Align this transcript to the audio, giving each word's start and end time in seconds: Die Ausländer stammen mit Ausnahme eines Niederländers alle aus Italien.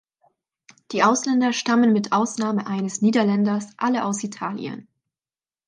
Die 0.93 1.03
Ausländer 1.03 1.53
stammen 1.53 1.93
mit 1.93 2.11
Ausnahme 2.11 2.65
eines 2.65 3.03
Niederländers 3.03 3.71
alle 3.77 4.03
aus 4.03 4.23
Italien. 4.23 4.87